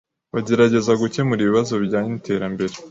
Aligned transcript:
bagerageza 0.33 0.91
gukemura 1.01 1.41
ibibazo 1.43 1.73
bijyanye 1.81 2.09
n’iterambere 2.11 2.73